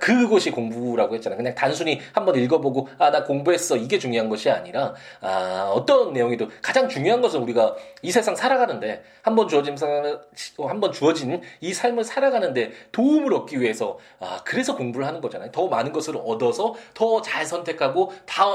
[0.00, 1.36] 그것이 공부라고 했잖아요.
[1.36, 6.88] 그냥 단순히 한번 읽어보고 아 나 공부했어 이게 중요한 것이 아니라 아, 어떤 내용이도 가장
[6.88, 9.76] 중요한 것은 우리가 이 세상 살아가는데 한번 주어진
[10.58, 15.50] 한번 주어진 이 삶을 살아가는데 도움을 얻기 위해서 아, 그래서 공부를 하는 거잖아요.
[15.52, 18.12] 더 많은 것을 얻어서 더 잘 선택하고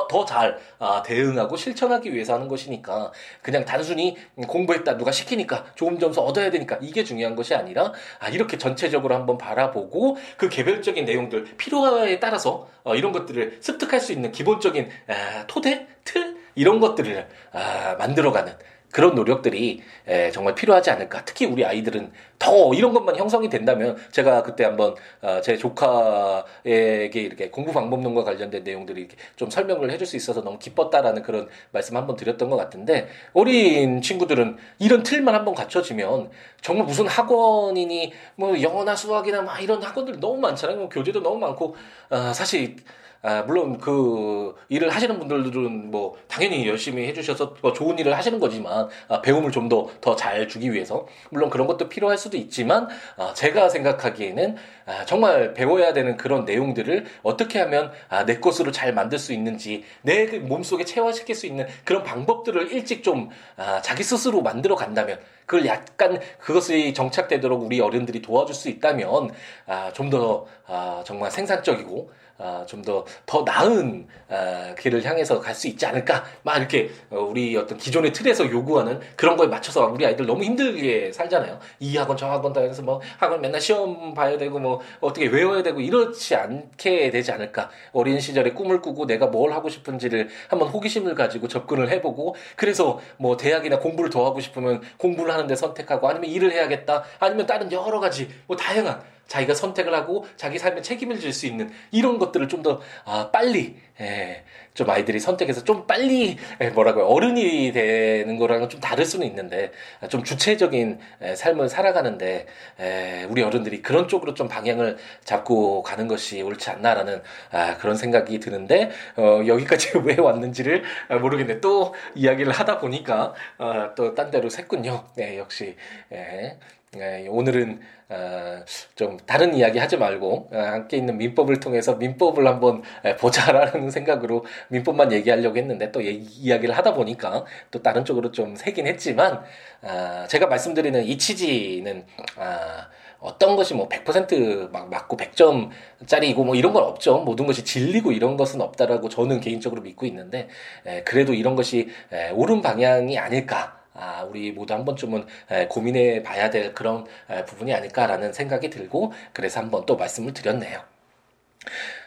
[0.09, 6.49] 더잘 아, 대응하고 실천하기 위해서 하는 것이니까 그냥 단순히 공부했다 누가 시키니까 좋은 점수 얻어야
[6.51, 12.69] 되니까 이게 중요한 것이 아니라 아, 이렇게 전체적으로 한번 바라보고 그 개별적인 내용들 필요에 따라서
[12.83, 18.53] 어, 이런 것들을 습득할 수 있는 기본적인 아, 토대 틀 이런 것들을 아, 만들어가는
[18.93, 21.25] 그런 노력들이 에, 정말 필요하지 않을까.
[21.25, 27.49] 특히 우리 아이들은 더 이런 것만 형성이 된다면 제가 그때 한번 어, 제 조카에게 이렇게
[27.49, 32.15] 공부 방법론과 관련된 내용들이 이렇게 좀 설명을 해줄 수 있어서 너무 기뻤다라는 그런 말씀 한번
[32.15, 36.29] 드렸던 것 같은데 어린 친구들은 이런 틀만 한번 갖춰지면
[36.61, 40.77] 정말 무슨 학원이니 뭐 영어나 수학이나 막 이런 학원들 너무 많잖아요.
[40.77, 41.75] 뭐 교재도 너무 많고
[42.11, 42.75] 어, 사실
[43.23, 48.89] 아, 물론 그 일을 하시는 분들은 뭐 당연히 열심히 해주셔서 뭐 좋은 일을 하시는 거지만
[49.07, 51.07] 아, 배움을 좀 더 더 잘 주기 위해서.
[51.29, 57.05] 물론 그런 것도 필요할 수도 있지만 아, 제가 생각하기에는 아, 정말 배워야 되는 그런 내용들을
[57.23, 61.65] 어떻게 하면 아, 내 것으로 잘 만들 수 있는지 내 그 몸속에 체화시킬 수 있는
[61.85, 68.21] 그런 방법들을 일찍 좀 아, 자기 스스로 만들어 간다면 그걸 약간 그것이 정착되도록 우리 어른들이
[68.21, 69.31] 도와줄 수 있다면
[69.67, 72.32] 아, 좀더 아, 정말 생산적이고 아,
[72.67, 76.23] 좀 더 더 나은 아, 길을 향해서 갈 수 있지 않을까?
[76.41, 81.11] 막 이렇게 어, 우리 어떤 기존의 틀에서 요구하는 그런 거에 맞춰서 우리 아이들 너무 힘들게
[81.11, 81.59] 살잖아요.
[81.79, 85.61] 이 학원 저 학원 다 해서 뭐 학원 맨날 시험 봐야 되고 뭐 어떻게 외워야
[85.63, 87.69] 되고 이렇지 않게 되지 않을까?
[87.93, 93.37] 어린 시절에 꿈을 꾸고 내가 뭘 하고 싶은지를 한번 호기심을 가지고 접근을 해보고 그래서 뭐
[93.37, 97.03] 대학이나 공부를 더 하고 싶으면 공부를 하는데 선택하고 아니면 일을 해야겠다.
[97.19, 99.01] 아니면 다른 여러 가지 뭐 다양한
[99.33, 103.75] 자기가 선택을 하고 자기 삶에 책임을 질 수 있는 이런 것들을 좀 더 아, 빨리
[103.99, 104.43] 예,
[104.73, 109.71] 좀 아이들이 선택해서 좀 빨리 예, 뭐라고요 어른이 되는 거랑은 좀 다를 수는 있는데
[110.09, 112.45] 좀 주체적인 예, 삶을 살아가는데
[112.79, 118.39] 예, 우리 어른들이 그런 쪽으로 좀 방향을 잡고 가는 것이 옳지 않나라는 아, 그런 생각이
[118.39, 120.83] 드는데 어, 여기까지 왜 왔는지를
[121.21, 125.03] 모르겠네 또 이야기를 하다 보니까 어, 또딴 데로 샜군요.
[125.15, 125.75] 네, 역시
[126.13, 126.57] 예.
[126.95, 127.79] 네, 오늘은
[128.09, 128.63] 어,
[128.95, 132.83] 좀 다른 이야기 하지 말고 어, 함께 있는 민법을 통해서 민법을 한번
[133.19, 139.43] 보자라는 생각으로 민법만 얘기하려고 했는데 또 이야기를 하다 보니까 또 다른 쪽으로 좀 새긴 했지만
[139.81, 142.05] 어, 제가 말씀드리는 이 취지는
[142.37, 147.21] 아, 어떤 것이 뭐 100%막 맞고 100점짜리고 뭐 이런 건 없죠.
[147.21, 150.47] 모든 것이 진리고 이런 것은 없다라고 저는 개인적으로 믿고 있는데
[150.85, 153.82] 에, 그래도 이런 것이 에, 옳은 방향이 아닐까.
[153.93, 155.25] 아, 우리 모두 한 번쯤은
[155.69, 157.05] 고민해 봐야 될 그런
[157.47, 160.81] 부분이 아닐까라는 생각이 들고 그래서 한번 또 말씀을 드렸네요.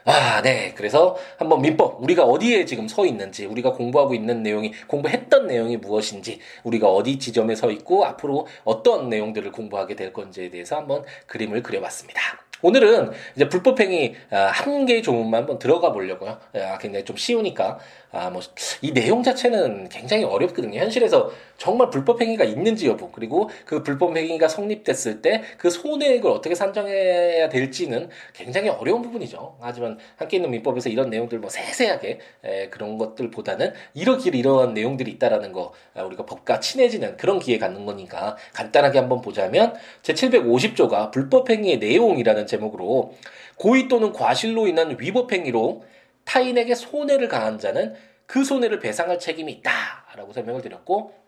[0.04, 0.72] 아, 네.
[0.76, 6.38] 그래서 한번 민법, 우리가 어디에 지금 서 있는지, 우리가 공부하고 있는 내용이, 공부했던 내용이 무엇인지,
[6.62, 12.20] 우리가 어디 지점에 서 있고, 앞으로 어떤 내용들을 공부하게 될 건지에 대해서 한번 그림을 그려봤습니다.
[12.62, 16.38] 오늘은 이제 불법행위 아, 한 개의 조문만 한번 들어가 보려고요.
[16.54, 17.78] 아, 굉장히 좀 쉬우니까
[18.16, 18.42] 아, 뭐,
[18.82, 20.78] 이 내용 자체는 굉장히 어렵거든요.
[20.78, 28.08] 현실에서 정말 불법행위가 있는지 여부, 그리고 그 불법행위가 성립됐을 때 그 손해액을 어떻게 산정해야 될지는
[28.32, 29.56] 굉장히 어려운 부분이죠.
[29.60, 35.52] 하지만 함께 있는 민법에서 이런 내용들 뭐 세세하게 에, 그런 것들보다는 이러기를 이러한 내용들이 있다라는
[35.52, 42.46] 거, 아, 우리가 법과 친해지는 그런 기회 갖는 거니까 간단하게 한번 보자면 제750조가 불법행위의 내용이라는
[42.46, 43.14] 제목으로
[43.56, 45.82] 고의 또는 과실로 인한 위법행위로
[46.26, 47.94] 타인에게 손해를 가한 자는
[48.26, 51.26] 그 손해를 배상할 책임이 있다라고 설명을 드렸고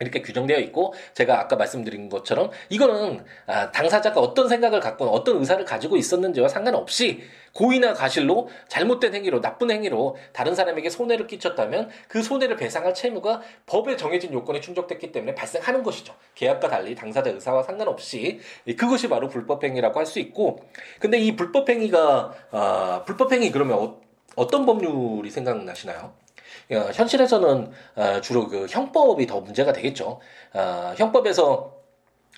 [0.00, 5.64] 이렇게 규정되어 있고 제가 아까 말씀드린 것처럼 이거는 아, 당사자가 어떤 생각을 갖고 어떤 의사를
[5.64, 7.22] 가지고 있었는지와 상관없이
[7.54, 13.96] 고의나 가실로 잘못된 행위로 나쁜 행위로 다른 사람에게 손해를 끼쳤다면 그 손해를 배상할 채무가 법에
[13.96, 16.14] 정해진 요건이 충족됐기 때문에 발생하는 것이죠.
[16.34, 18.40] 계약과 달리 당사자 의사와 상관없이
[18.76, 20.58] 그것이 바로 불법 행위라고 할 수 있고
[20.98, 24.01] 근데 이 불법 행위가 아, 불법 행위 그러면 어,
[24.36, 26.12] 어떤 법률이 생각나시나요?
[26.72, 30.20] 어, 현실에서는 어, 주로 그 형법이 더 문제가 되겠죠.
[30.54, 31.80] 어, 형법에서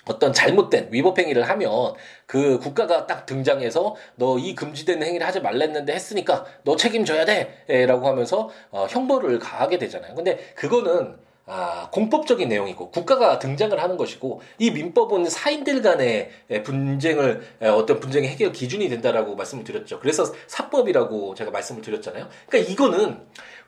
[0.05, 1.93] 어떤 잘못된 위법 행위를 하면
[2.27, 8.49] 그 국가가 딱 등장해서 너 이 금지된 행위를 하지 말랬는데 했으니까 너 책임져야 돼라고 하면서
[8.71, 10.13] 어, 형벌을 가하게 되잖아요.
[10.15, 16.31] 근데 그거는 아, 공법적인 내용이고 국가가 등장을 하는 것이고 이 민법은 사인들 간의
[16.63, 19.99] 분쟁을 어떤 분쟁의 해결 기준이 된다라고 말씀을 드렸죠.
[19.99, 22.27] 그래서 사법이라고 제가 말씀을 드렸잖아요.
[22.47, 23.21] 그러니까 이거는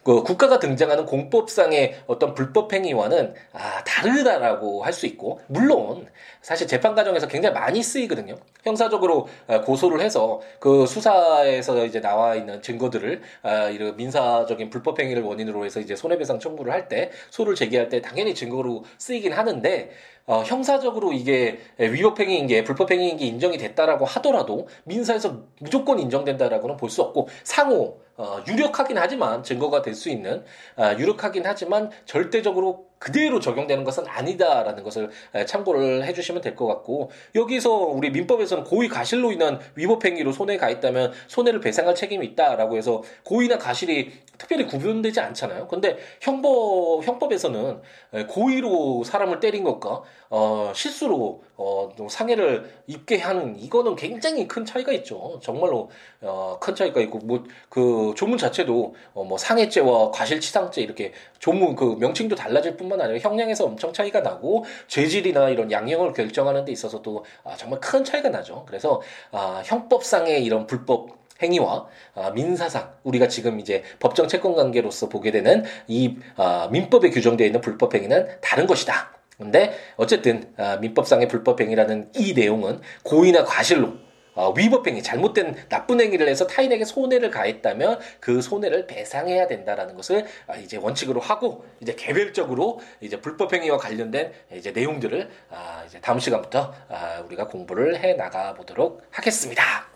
[0.08, 6.08] 그 국가가 등장하는 공법상의 어떤 불법 행위와는 아, 다르다라고 할 수 있고 물론
[6.41, 8.38] 사실 재판 과정에서 굉장히 많이 쓰이거든요.
[8.63, 15.24] 형사적으로 아, 고소를 해서 그 수사에서 이제 나와 있는 증거들을 아, 이런 민사적인 불법 행위를
[15.24, 19.89] 원인으로 해서 이제 손해배상 청구를 할 때 소를 제기할 때 당연히 증거로 쓰이긴 하는데
[20.26, 27.02] 어, 형사적으로 이게 위법행위인 게 불법행위인 게 인정이 됐다라고 하더라도 민사에서 무조건 인정된다라고는 볼 수
[27.02, 28.07] 없고 상호 어,
[28.47, 30.43] 유력하긴 하지만 증거가 될 수 있는
[30.75, 35.10] 어, 유력하긴 하지만 절대적으로 그대로 적용되는 것은 아니다라는 것을
[35.46, 41.60] 참고를 해주시면 될 것 같고 여기서 우리 민법에서는 고의 가실로 인한 위법행위로 손해가 있다면 손해를
[41.60, 45.68] 배상할 책임이 있다라고 해서 고의나 가실이 특별히 구분되지 않잖아요.
[45.68, 47.82] 근데 형법 형법에서는
[48.28, 55.40] 고의로 사람을 때린 것과 어, 실수로 어, 상해를 입게 하는 이거는 굉장히 큰 차이가 있죠.
[55.42, 55.90] 정말로
[56.22, 61.96] 어, 큰 차이가 있고 뭐 그 조문 자체도 어, 뭐 상해죄와 과실치상죄 이렇게 조문 그
[62.00, 67.56] 명칭도 달라질 뿐만 아니라 형량에서 엄청 차이가 나고 죄질이나 이런 양형을 결정하는 데 있어서도 아,
[67.56, 68.65] 정말 큰 차이가 나죠.
[68.67, 75.32] 그래서 아, 형법상의 이런 불법 행위와 아, 민사상 우리가 지금 이제 법정 채권 관계로서 보게
[75.32, 79.13] 되는 이 아, 민법에 규정되어 있는 불법 행위는 다른 것이다.
[79.38, 83.93] 근데 어쨌든 아, 민법상의 불법 행위라는 이 내용은 고의나 과실로
[84.38, 90.56] 어, 위법행위, 잘못된 나쁜 행위를 해서 타인에게 손해를 가했다면 그 손해를 배상해야 된다라는 것을 아,
[90.56, 97.23] 이제 원칙으로 하고 이제 개별적으로 이제 불법행위와 관련된 이제 내용들을 아, 이제 다음 시간부터 아,
[97.26, 99.88] 우리가 공부를 해 나가 보도록 하겠습니다.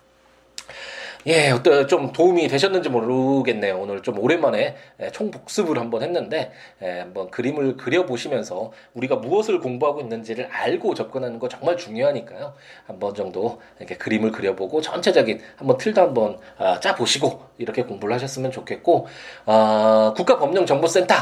[1.27, 3.77] 예, 어떤 좀 도움이 되셨는지 모르겠네요.
[3.79, 10.01] 오늘 좀 오랜만에 예, 총복습을 한번 했는데 예, 한번 그림을 그려 보시면서 우리가 무엇을 공부하고
[10.01, 12.53] 있는지를 알고 접근하는 거 정말 중요하니까요.
[12.87, 18.15] 한번 정도 이렇게 그림을 그려 보고 전체적인 한번 틀도 한번 아, 짜 보시고 이렇게 공부를
[18.15, 19.07] 하셨으면 좋겠고
[19.45, 21.15] 아, 국가법령정보센터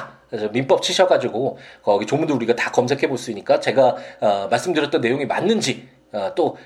[0.51, 5.89] 민법 치셔가지고 거기 조문도 우리가 다 검색해 볼 수 있으니까 제가 어, 말씀드렸던 내용이 맞는지
[6.11, 6.57] 어, 또뭐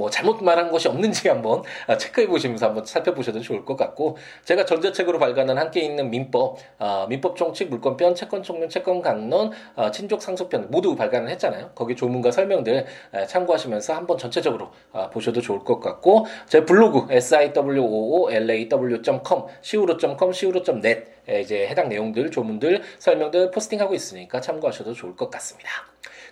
[0.00, 4.64] 어, 잘못 말한 것이 없는지 한번 어, 체크해 보시면서 한번 살펴보셔도 좋을 것 같고 제가
[4.64, 10.20] 전자책으로 발간한 함께 있는 민법 어, 민법 총칙 물권편 채권 총론 채권 강론 어, 친족
[10.20, 15.78] 상속편 모두 발간을 했잖아요 거기 조문과 설명들 에, 참고하시면서 한번 전체적으로 어, 보셔도 좋을 것
[15.80, 21.04] 같고 제 블로그 siwoolaw.com siwo.com siwo.net
[21.40, 25.70] 이제 해당 내용들 조문들 설명들 포스팅하고 있으니까 참고하셔도 좋을 것 같습니다.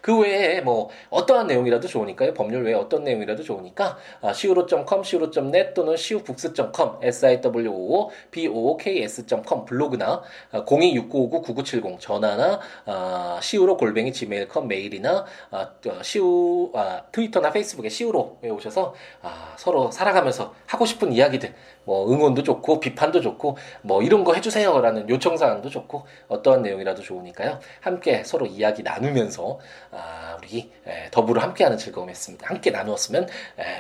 [0.07, 2.33] 그 외에 뭐 어떠한 내용이라도 좋으니까요.
[2.33, 11.99] 법률 외에 어떤 내용이라도 좋으니까 아, siwo.com, siwo.net 또는 siwobooks.com, siwo books.com 블로그나 아, 026959-9970
[11.99, 19.91] 전화나 아, siwo 골뱅이 gmail.com 메일이나 아, siwo 아, 트위터나 페이스북에 siwo에 오셔서 아, 서로
[19.91, 21.53] 살아가면서 하고 싶은 이야기들
[21.85, 27.59] 뭐 응원도 좋고 비판도 좋고 뭐 이런 거 해주세요라는 요청 사항도 좋고 어떠한 내용이라도 좋으니까요
[27.81, 29.59] 함께 서로 이야기 나누면서
[29.91, 29.96] 아,
[30.39, 30.71] 우리
[31.11, 32.49] 더불어 함께하는 즐거움이었습니다.
[32.49, 33.29] 함께 나누었으면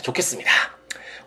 [0.03, 0.51] 좋겠습니다.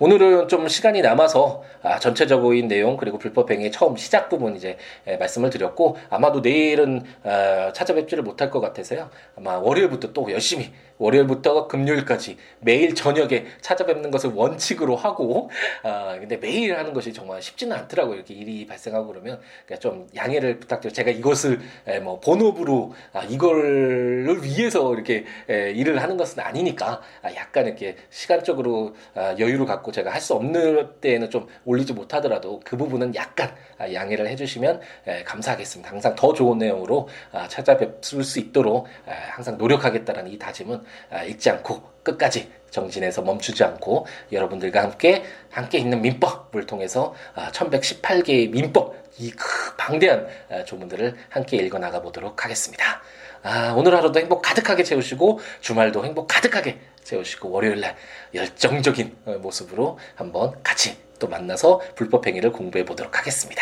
[0.02, 5.49] 오늘은 좀 시간이 남아서 아, 전체적인 내용 그리고 불법행위 처음 시작 부분 이제 에, 말씀을
[5.49, 12.93] 드렸고 아마도 내일은 어, 찾아뵙지를 못할 것 같아서요 아마 월요일부터 또 열심히 월요일부터 금요일까지 매일
[12.93, 15.49] 저녁에 찾아뵙는 것을 원칙으로 하고
[15.83, 18.15] 아 근데 매일 하는 것이 정말 쉽지는 않더라고요.
[18.15, 24.43] 이렇게 일이 발생하고 그러면 그러니까 좀 양해를 부탁드려 제가 이것을 에, 뭐 본업으로 아, 이걸를
[24.43, 30.12] 위해서 이렇게 에, 일을 하는 것은 아니니까 아, 약간 이렇게 시간적으로 아, 여유를 갖고 제가
[30.13, 35.89] 할 수 없는 때에는 좀 올리지 못하더라도 그 부분은 약간 아, 양해를 해주시면 에, 감사하겠습니다.
[35.89, 41.49] 항상 더 좋은 내용으로 아, 찾아뵙을 수 있도록 아, 항상 노력하겠다는 이 다짐은 아, 잊지
[41.49, 49.34] 않고 끝까지 정진해서 멈추지 않고 여러분들과 함께 함께 있는 민법을 통해서 1118개의 아, 민법 이
[49.78, 53.02] 방대한 아, 조문들을 함께 읽어 나가 보도록 하겠습니다.
[53.41, 57.95] 아, 오늘 하루도 행복 가득하게 채우시고 주말도 행복 가득하게 채우시고 월요일 날
[58.34, 63.62] 열정적인 어, 모습으로 한번 같이 또 만나서 불법 행위를 공부해 보도록 하겠습니다.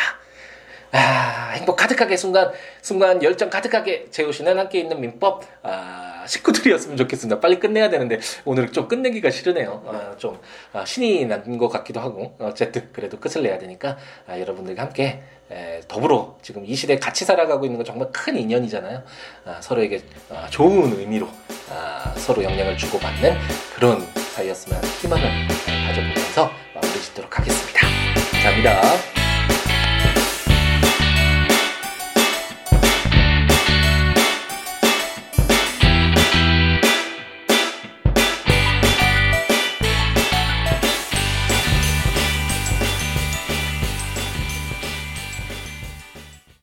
[0.91, 7.39] 아, 행복 가득하게 순간, 순간 열정 가득하게 재우시는 함께 있는 민법, 아, 식구들이었으면 좋겠습니다.
[7.39, 9.83] 빨리 끝내야 되는데, 오늘 좀 끝내기가 싫으네요.
[9.87, 10.39] 아, 좀,
[10.73, 15.79] 아, 신이 난 것 같기도 하고, 어쨌든, 그래도 끝을 내야 되니까, 아, 여러분들과 함께, 에,
[15.87, 19.01] 더불어 지금 이 시대에 같이 살아가고 있는 건 정말 큰 인연이잖아요.
[19.45, 21.29] 아, 서로에게 아, 좋은 의미로
[21.71, 23.33] 아, 서로 영향을 주고받는
[23.73, 25.47] 그런 사이였으면 희망을
[25.87, 27.79] 가져보면서 마무리 짓도록 하겠습니다.
[28.33, 29.16] 감사합니다.